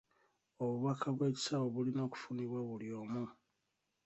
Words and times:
Obubaka 0.63 1.07
bw'ekisawo 1.15 1.65
bulina 1.73 2.01
okufunibwa 2.07 2.59
buli 2.67 2.87
omu 3.01 3.23